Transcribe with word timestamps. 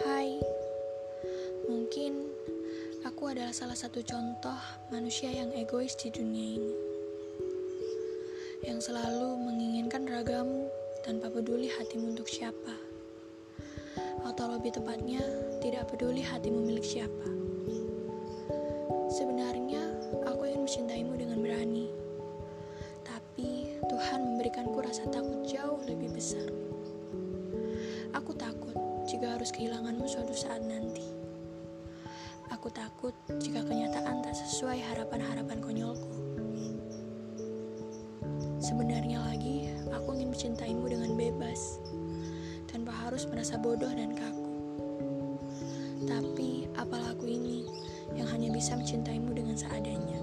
Hai, 0.00 0.40
mungkin 1.68 2.32
aku 3.04 3.28
adalah 3.28 3.52
salah 3.52 3.76
satu 3.76 4.00
contoh 4.00 4.56
manusia 4.88 5.28
yang 5.28 5.52
egois 5.52 5.92
di 6.00 6.08
dunia 6.08 6.56
ini, 6.56 6.72
yang 8.64 8.80
selalu 8.80 9.36
menginginkan 9.36 10.08
ragamu 10.08 10.64
tanpa 11.04 11.28
peduli 11.28 11.68
hatimu 11.68 12.16
untuk 12.16 12.24
siapa, 12.24 12.72
atau 14.24 14.56
lebih 14.56 14.72
tepatnya, 14.72 15.20
tidak 15.60 15.92
peduli 15.92 16.24
hatimu 16.24 16.72
milik 16.72 16.88
siapa. 16.88 17.28
Sebenarnya, 19.12 19.84
aku 20.24 20.48
ingin 20.48 20.64
mencintaimu 20.64 21.20
dengan 21.20 21.44
berani, 21.44 21.92
tapi 23.04 23.76
Tuhan 23.92 24.24
memberikanku 24.24 24.80
rasa 24.80 25.04
takut 25.12 25.44
jauh 25.44 25.84
lebih 25.84 26.16
besar. 26.16 26.48
Aku 28.16 28.32
takut 28.36 28.71
jika 29.22 29.38
harus 29.38 29.54
kehilanganmu 29.54 30.02
suatu 30.02 30.34
saat 30.34 30.66
nanti. 30.66 31.06
Aku 32.50 32.66
takut 32.74 33.14
jika 33.38 33.62
kenyataan 33.62 34.18
tak 34.18 34.34
sesuai 34.34 34.82
harapan-harapan 34.82 35.62
konyolku. 35.62 36.10
Sebenarnya 38.58 39.22
lagi, 39.22 39.70
aku 39.94 40.18
ingin 40.18 40.34
mencintaimu 40.34 40.90
dengan 40.90 41.14
bebas, 41.14 41.78
tanpa 42.66 42.90
harus 42.98 43.22
merasa 43.30 43.54
bodoh 43.62 43.94
dan 43.94 44.10
kaku. 44.10 44.50
Tapi, 46.02 46.66
apalah 46.74 47.14
aku 47.14 47.30
ini 47.30 47.62
yang 48.18 48.26
hanya 48.26 48.50
bisa 48.50 48.74
mencintaimu 48.74 49.30
dengan 49.38 49.54
seadanya. 49.54 50.18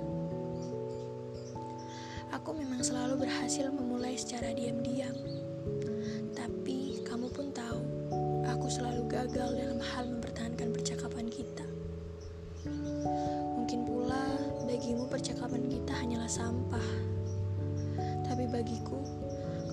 Aku 2.36 2.52
memang 2.52 2.84
selalu 2.84 3.24
berhasil 3.24 3.72
memulai 3.72 4.20
secara 4.20 4.52
diam-diam. 4.52 5.16
Selalu 8.70 9.10
gagal 9.10 9.50
dalam 9.58 9.82
hal 9.82 10.06
mempertahankan 10.06 10.70
percakapan 10.70 11.26
kita. 11.26 11.66
Mungkin 13.58 13.82
pula 13.82 14.22
bagimu 14.70 15.10
percakapan 15.10 15.66
kita 15.66 15.90
hanyalah 15.98 16.30
sampah. 16.30 16.90
Tapi 18.30 18.46
bagiku, 18.46 19.02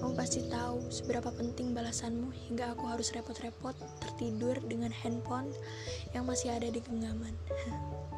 kamu 0.00 0.16
pasti 0.16 0.48
tahu 0.48 0.88
seberapa 0.88 1.28
penting 1.28 1.76
balasanmu 1.76 2.32
hingga 2.48 2.72
aku 2.72 2.88
harus 2.88 3.12
repot-repot 3.12 3.76
tertidur 4.00 4.56
dengan 4.64 4.88
handphone 4.88 5.52
yang 6.16 6.24
masih 6.24 6.56
ada 6.56 6.72
di 6.72 6.80
genggaman. 6.80 7.36